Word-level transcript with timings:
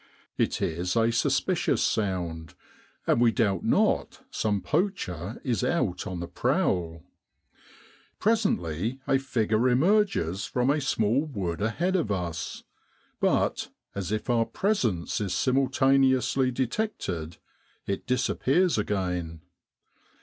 It 0.35 0.63
is 0.63 0.95
a 0.95 1.11
suspicious 1.11 1.87
sound^ 1.87 2.55
and 3.05 3.21
we 3.21 3.31
doubt 3.31 3.63
not 3.63 4.23
some 4.31 4.59
poacher 4.59 5.39
is 5.43 5.63
out 5.63 6.07
upon 6.07 6.19
the 6.21 6.27
prowl. 6.27 7.03
Presently 8.17 8.99
a 9.07 9.19
figure 9.19 9.69
emerges 9.69 10.45
from 10.45 10.71
a 10.71 10.81
small 10.81 11.25
wood 11.27 11.61
ahead 11.61 11.95
of 11.95 12.11
us, 12.11 12.63
but, 13.19 13.69
as 13.93 14.11
if 14.11 14.27
our 14.27 14.45
presence 14.45 15.21
is 15.21 15.35
simultaneously 15.35 16.49
detected, 16.49 17.37
it 17.85 18.07
disappears 18.07 18.79
again. 18.79 19.41